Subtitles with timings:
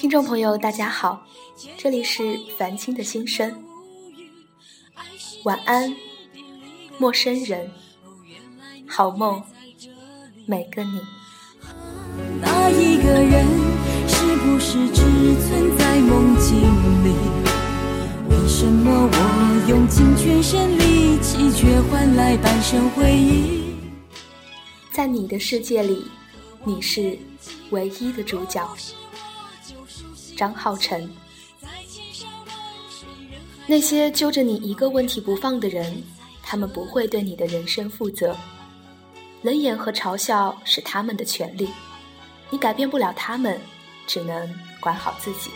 [0.00, 1.26] 听众朋友，大家好，
[1.76, 3.54] 这里是凡青的心声。
[5.44, 5.94] 晚安，
[6.96, 7.70] 陌生人，
[8.88, 9.42] 好梦，
[10.46, 11.02] 每个你。
[12.40, 13.46] 那一个人，
[14.08, 15.02] 是不是只
[15.42, 16.62] 存在梦境
[17.04, 17.14] 里？
[18.30, 23.74] 为什么我用尽全身力气，却换来半生回忆？
[24.90, 26.06] 在你的世界里，
[26.64, 27.18] 你是
[27.68, 28.66] 唯一的主角。
[30.40, 31.06] 张浩辰。
[33.66, 36.02] 那些揪着你一个问题不放的人，
[36.42, 38.34] 他们不会对你的人生负责。
[39.42, 41.68] 冷眼和嘲笑是他们的权利，
[42.48, 43.60] 你改变不了他们，
[44.06, 44.48] 只能
[44.80, 45.50] 管好自己。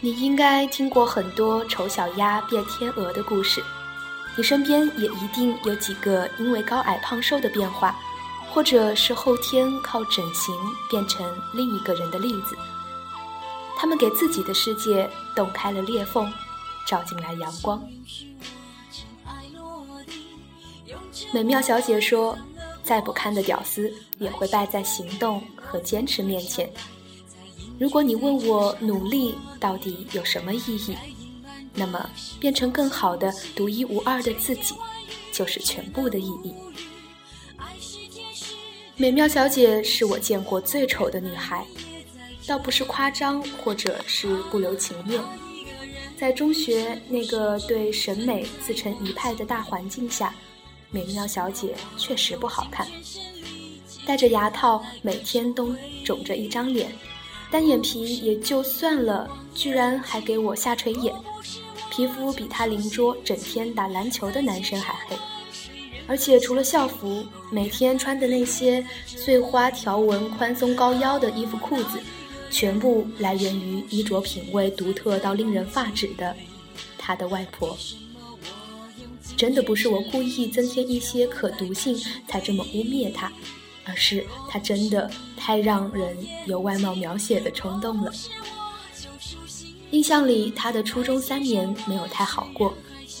[0.00, 3.62] 你应该听过很多丑小鸭变天鹅的故事，
[4.34, 7.94] 你身边也一定有几个因为高矮胖瘦的变化，
[8.58, 10.52] 或者是后天靠整形
[10.90, 12.58] 变成另一个人的例子。
[13.76, 16.28] 他们给自己的世界洞开了裂缝，
[16.84, 17.80] 照进来阳光。
[21.32, 22.36] 美妙小姐说
[22.82, 26.68] ：“再不堪的屌丝也会败在行动和坚持面前。”
[27.78, 30.96] 如果你问我努力到底有什么意义，
[31.74, 34.74] 那么变成更好的、独一无二的自己，
[35.32, 36.52] 就是全部的意义。
[39.00, 41.64] 美妙小姐是我见过最丑的女孩，
[42.48, 45.22] 倒不是夸张或者是不留情面。
[46.16, 50.34] 在中学那个对审美自成一派的大环境下，
[50.90, 52.88] 美妙小姐确实不好看，
[54.04, 55.72] 戴着牙套，每天都
[56.04, 56.90] 肿着一张脸。
[57.52, 61.14] 单眼皮也就算了，居然还给我下垂眼，
[61.88, 65.16] 皮肤比她邻桌整天打篮球的男生还黑，
[66.08, 72.00] 而且除了校服，每天穿的那些碎花条纹宽松高腰的衣服裤子，
[72.50, 76.34] 全部来源于衣着品味独特到令人发指的
[76.98, 77.78] 他的外婆。
[79.36, 81.96] 真的不是我故意增添一些可读性
[82.26, 83.30] 才这么污蔑他。
[83.90, 86.14] 而是他真的太让人
[86.44, 88.12] 有外貌描写的冲动了。
[89.92, 92.76] 印象里，他的初中三年没有太好过，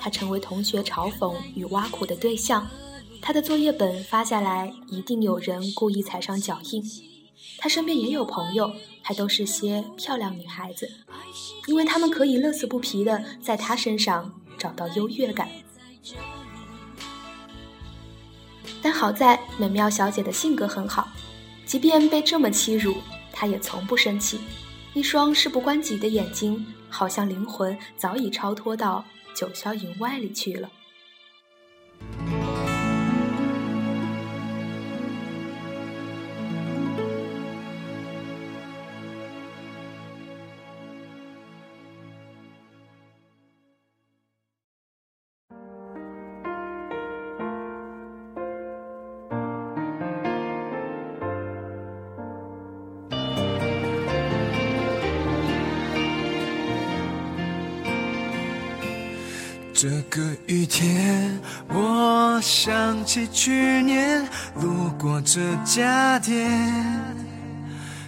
[0.00, 2.66] 他成为同学嘲讽与挖苦的对象。
[3.20, 6.82] 他的作业本发下来，一定有人故意踩上脚印。
[7.58, 8.72] 他身边也有朋友，
[9.02, 10.90] 还都是些漂亮女孩子，
[11.66, 15.50] 因为他们可以乐此不疲的在他身上找到优越感。
[18.80, 21.08] 但好在美妙小姐的性格很好，
[21.66, 22.96] 即便被这么欺辱，
[23.30, 24.40] 她也从不生气。
[24.94, 30.70] 一双事不关己的眼睛，好像灵魂早已超脱到九霄云外里去了。
[59.82, 64.22] 这个雨天，我想起去年
[64.56, 66.46] 路过这家店，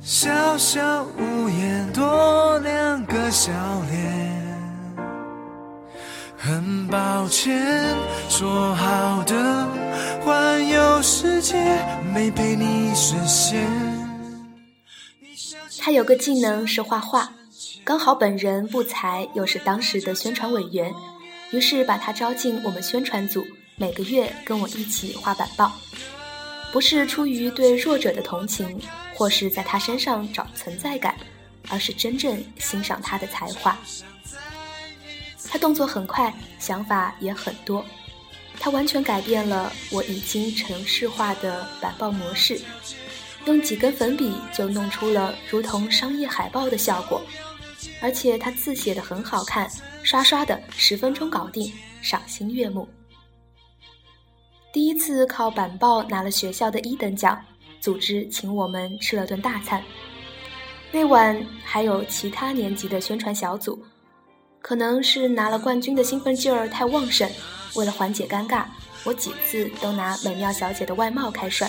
[0.00, 3.50] 小小屋檐多两个笑
[3.90, 4.46] 脸。
[6.36, 7.96] 很抱歉，
[8.28, 9.68] 说好的
[10.24, 11.84] 环游世界
[12.14, 13.66] 没陪你实现。
[15.80, 17.32] 他有个技能是画画，
[17.82, 20.94] 刚好本人不才，又是当时的宣传委员。
[21.52, 23.46] 于是把他招进我们宣传组，
[23.76, 25.72] 每个月跟我一起画板报，
[26.72, 28.80] 不是出于对弱者的同情，
[29.14, 31.16] 或是在他身上找存在感，
[31.68, 33.78] 而是真正欣赏他的才华。
[35.48, 37.84] 他动作很快，想法也很多，
[38.58, 42.60] 他完全改变了我已经城市化的板报模式，
[43.44, 47.22] 用几根粉笔就弄出了如同商业海报的效果。
[48.06, 49.68] 而且他字写的很好看，
[50.04, 52.88] 刷刷的十分钟搞定，赏心悦目。
[54.72, 57.44] 第一次靠板报拿了学校的一等奖，
[57.80, 59.82] 组织请我们吃了顿大餐。
[60.92, 63.84] 那晚还有其他年级的宣传小组，
[64.60, 67.28] 可能是拿了冠军的兴奋劲儿太旺盛，
[67.74, 68.66] 为了缓解尴尬，
[69.02, 71.68] 我几次都拿美妙小姐的外貌开涮。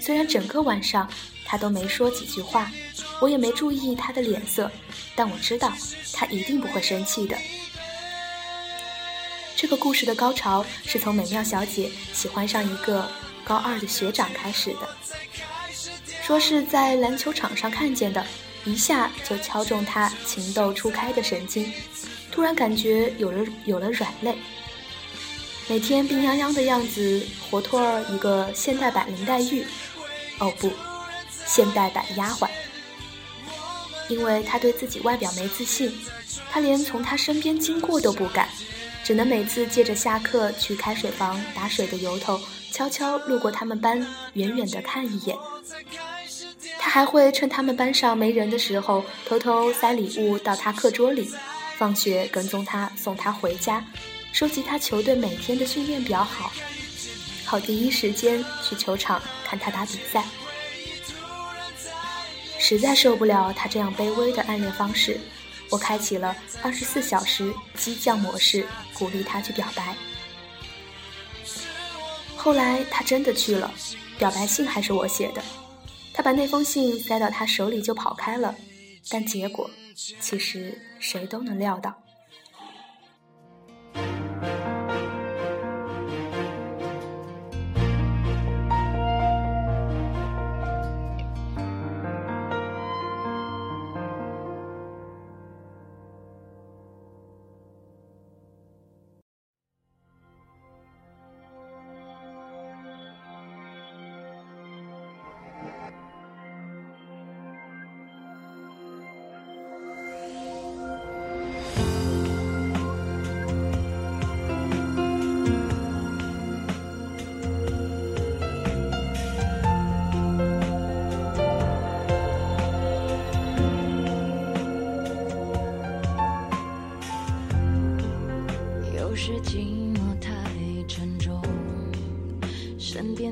[0.00, 1.06] 虽然整个晚上。
[1.50, 2.70] 他都没说几句话，
[3.20, 4.70] 我也没注意他的脸色，
[5.16, 5.72] 但我知道
[6.12, 7.36] 他一定不会生气的。
[9.56, 13.10] 这个故事的高潮是从美妙小姐喜欢上一个
[13.42, 14.88] 高二的学长开始的，
[16.22, 18.24] 说是在篮球场上看见的，
[18.64, 21.72] 一下就敲中她情窦初开的神经，
[22.30, 24.38] 突然感觉有了有了软肋。
[25.66, 29.66] 每天病殃殃的样子，活脱儿一个现代版林黛玉，
[30.38, 30.72] 哦不，
[31.50, 32.48] 现代版丫鬟。
[34.08, 35.92] 因为她对自己外表没自信，
[36.50, 38.48] 她连从他身边经过都不敢，
[39.04, 42.40] 只能每次借着下课去开水房打水的由头，
[42.72, 44.04] 悄悄路过他们班，
[44.34, 45.36] 远远的看一眼。
[46.78, 51.30] 他还会趁他们班上没人的时候，偷偷塞礼物到他课桌里，
[51.78, 53.84] 放学跟踪他送他回家。
[54.32, 56.50] 收集他球队每天的训练表，好，
[57.44, 60.24] 好第一时间去球场看他打比赛。
[62.60, 65.18] 实在受不了他这样卑微的暗恋方式，
[65.70, 69.96] 我开启了二十四小时激将模式，鼓励他去表白。
[72.36, 73.72] 后来他真的去了，
[74.18, 75.42] 表白信还是我写的。
[76.12, 78.54] 他把那封信塞到他手里就跑开了，
[79.08, 79.68] 但结果
[80.20, 81.94] 其实谁都能料到。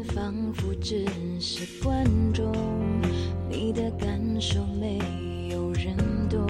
[0.05, 1.05] 仿佛只
[1.41, 2.53] 是观众，
[3.51, 4.99] 你的感受没
[5.51, 5.97] 有人
[6.29, 6.47] 懂。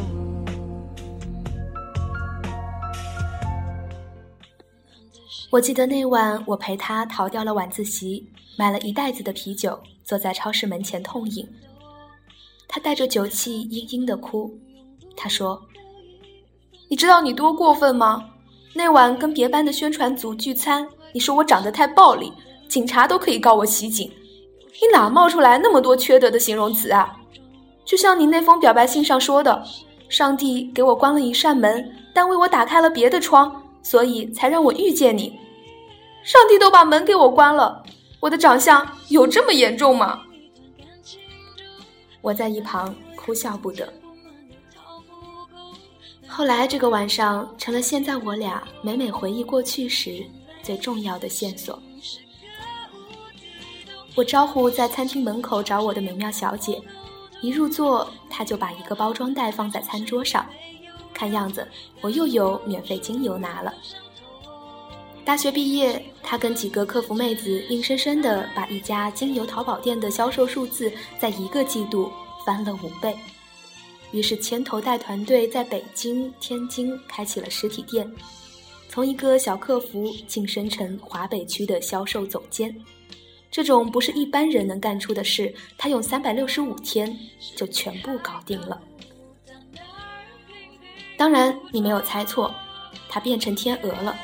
[5.51, 11.49] 我记得那晚，我陪他逃掉了晚自习，买了一袋子的啤酒，坐在超市门前痛饮。
[12.69, 14.53] 他带着酒气，嘤嘤的哭。
[15.17, 15.61] 他说
[16.89, 18.29] ：“你知道你多过分吗？
[18.75, 22.31] 那晚跟别班的宣传组聚餐，你说我长得太暴力。”
[22.69, 24.11] 警察都可以告我袭警，
[24.81, 27.17] 你哪冒出来那么多缺德的形容词啊？
[27.85, 29.65] 就像你那封表白信上说的，
[30.09, 35.39] 上帝给我关了一扇门，但为我打开了别的窗，所以才让我遇见你。
[36.23, 37.83] 上帝都把门给我关了，
[38.21, 40.21] 我的长相有这么严重吗？
[42.21, 43.91] 我在一旁哭笑不得。
[46.27, 50.23] 后来这个晚上成了现在我俩每每回忆过去时
[50.63, 51.81] 最重要的线索。
[54.19, 56.83] 我招呼在餐厅门口找我的美妙小姐，
[57.41, 60.45] 一入座，她就把一个包装袋放在餐桌上，
[61.15, 61.65] 看样子
[62.01, 63.73] 我又有免费精油拿了。
[65.25, 72.11] 大学毕业，她跟几个客服妹子硬生生的把一家精油淘宝店的销售数字在一个季度
[72.45, 73.17] 翻了五倍，
[74.11, 78.13] 于是牵头带团队在北京、天津开启了实体店，
[78.89, 82.75] 从一个小客服晋升成华北区的销售总监。
[83.51, 87.17] 这种不是一般人能干出的事，他用三百六十五天
[87.57, 88.81] 就全部搞定了。
[91.17, 92.55] 当然，你没有猜错，
[93.09, 94.15] 他变成天鹅了，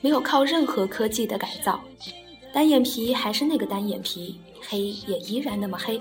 [0.00, 1.80] 没有靠任何科技的改造，
[2.52, 6.00] 单眼皮还是那个单眼皮，黑也依然那么黑，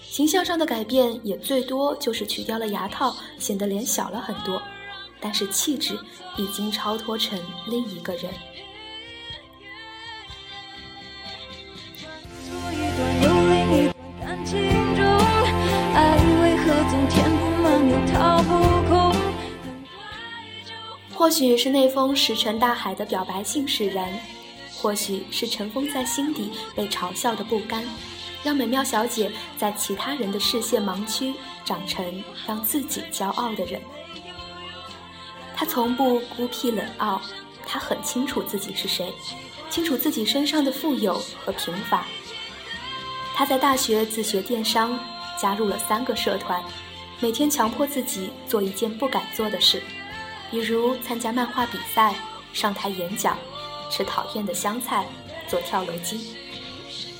[0.00, 4.62] 形象上的改变也最多就是取掉了牙套，显得脸小了很多，
[5.20, 5.98] 但是气质
[6.38, 8.32] 已经超脱成另一个人。
[21.16, 24.12] 或许是那封石沉大海的表白信使然，
[24.76, 27.84] 或许是尘封在心底被嘲笑的不甘，
[28.42, 31.32] 让美妙小姐在其他人的视线盲区
[31.64, 32.04] 长成
[32.46, 33.80] 让自己骄傲的人。
[35.56, 37.20] 她从不孤僻冷傲，
[37.64, 39.12] 她很清楚自己是谁，
[39.70, 42.06] 清楚自己身上的富有和贫乏。
[43.34, 44.98] 她在大学自学电商，
[45.40, 46.62] 加入了三个社团。
[47.20, 49.80] 每天强迫自己做一件不敢做的事，
[50.54, 52.14] 比如参加漫画比赛、
[52.52, 53.36] 上台演讲、
[53.90, 55.04] 吃讨厌的香菜、
[55.48, 56.36] 做跳楼机。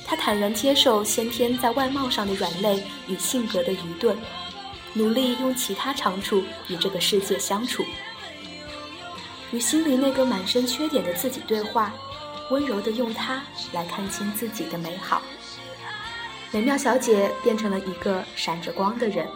[0.07, 4.17] 他坦然接受先天在外貌上的软肋与性格的愚钝，
[4.93, 7.83] 努力用其他长处与这个世界相处，
[9.51, 11.91] 与心里那个满身缺点的自己对话，
[12.51, 15.21] 温柔地用它来看清自己的美好。
[16.51, 19.27] 美妙小姐变成了一个闪着光的人。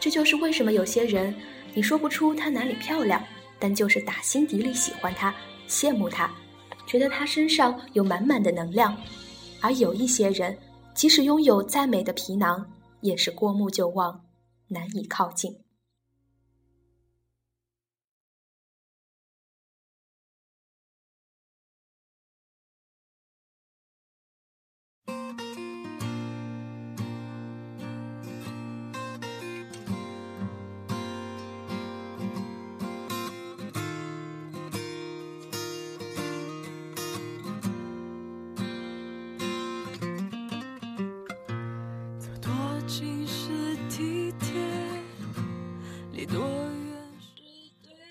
[0.00, 1.36] 这就是为什么有些人，
[1.76, 3.22] 你说不出她哪里漂亮，
[3.58, 5.34] 但就是打心底里喜欢她，
[5.68, 6.28] 羡慕她。
[6.86, 8.96] 觉得她身上有满满的能量，
[9.60, 10.56] 而有一些人，
[10.94, 12.66] 即使拥有再美的皮囊，
[13.02, 14.18] 也是过目就忘，
[14.68, 15.54] 难以靠近。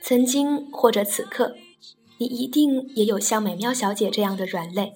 [0.07, 1.55] 曾经或者此刻，
[2.19, 4.93] 你一定也有像美妙小姐这样的软肋，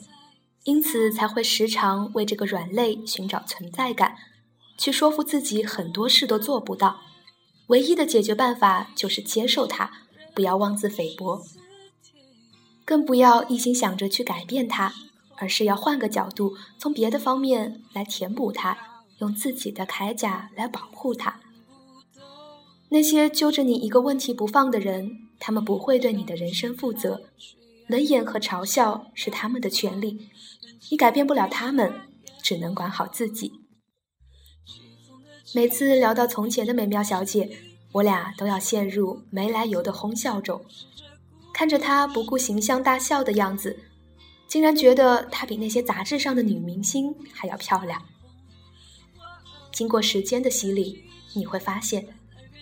[0.65, 4.15] 因此才会时常为这个软肋寻找存在感，
[4.77, 7.01] 去说服自己很多事都做不到。
[7.69, 9.91] 唯一的解决办法就是接受它，
[10.35, 11.41] 不要妄自菲薄，
[12.85, 14.93] 更不要一心想着去改变它，
[15.37, 18.77] 而是要换个角度，从别的方面来填补它，
[19.17, 21.39] 用自己的铠甲来保护它。
[22.91, 27.21] 那些揪着你一个问题不放的人，他们不会对你的人生负责。
[27.87, 30.27] 冷眼和嘲笑是他们的权利，
[30.89, 31.91] 你改变不了他们，
[32.41, 33.51] 只能管好自己。
[35.53, 37.49] 每次聊到从前的美妙小姐，
[37.93, 40.63] 我俩都要陷入没来由的哄笑中，
[41.53, 43.79] 看着她不顾形象大笑的样子，
[44.47, 47.99] 竟然觉得她比那些杂志上的女明星还要漂亮。
[49.71, 51.03] 经过时间的洗礼，
[51.33, 52.18] 你会发现。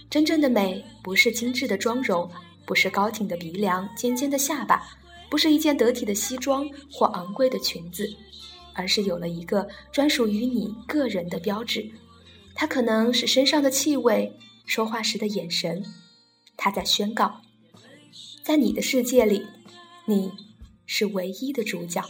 [0.09, 2.29] 真正的美，不是精致的妆容，
[2.65, 4.97] 不是高挺的鼻梁、尖尖的下巴，
[5.29, 8.09] 不是一件得体的西装或昂贵的裙子，
[8.73, 11.91] 而是有了一个专属于你个人的标志。
[12.55, 14.33] 它可能是身上的气味，
[14.65, 15.83] 说话时的眼神。
[16.55, 17.41] 它在宣告，
[18.43, 19.45] 在你的世界里，
[20.05, 20.31] 你
[20.85, 22.03] 是唯一的主角。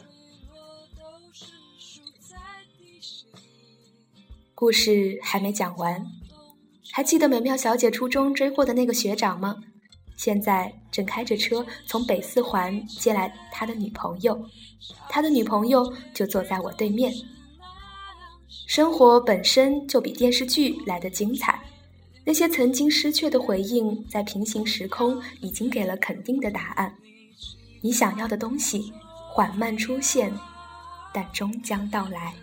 [4.54, 6.06] 故事还没讲完。
[6.98, 9.56] 还记得美妙小姐初中追过的那个学长吗？
[10.16, 14.44] 现在正开着车从北四环接来他的女朋友，
[15.08, 17.13] 他的女朋友就坐在我对面。
[18.66, 21.62] 生活本身就比电视剧来的精彩，
[22.25, 26.92] 那些曾经失去的回应，在平行时空已经给了肯定的答案。
[27.80, 28.92] 你想要的东西
[29.30, 30.34] 缓慢出现，
[31.13, 32.34] 但终将到来。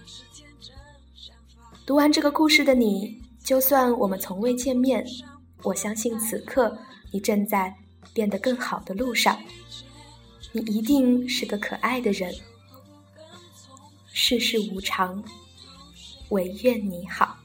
[1.84, 3.23] 读完这个故事的你。
[3.44, 5.04] 就算我们从未见面，
[5.62, 6.74] 我相信此刻
[7.12, 7.74] 你正在
[8.14, 9.38] 变得更好的路上。
[10.50, 12.34] 你一定是个可爱的人。
[14.14, 15.22] 世事无常，
[16.30, 17.36] 唯愿你好。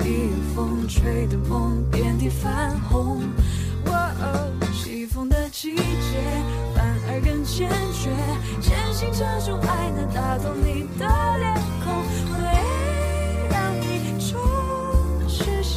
[0.00, 3.22] 一风吹的梦，遍地泛红。
[4.72, 5.82] 起风的季节，
[6.74, 8.10] 反而更坚决，
[8.60, 12.73] 坚信这种爱能打动你的脸孔。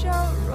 [0.08, 0.47] 可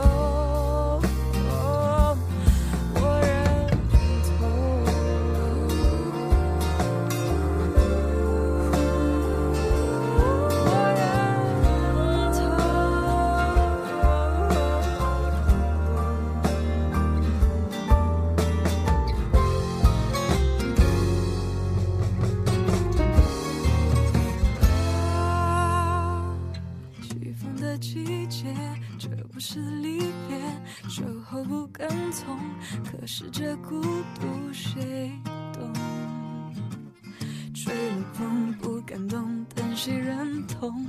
[40.63, 40.87] 认同？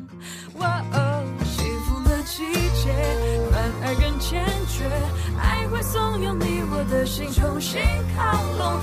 [0.60, 2.44] 哇哦，幸福的季
[2.84, 2.94] 节
[3.52, 4.86] 反而更坚决，
[5.40, 7.82] 爱会怂恿你我的心重新
[8.16, 8.80] 靠拢。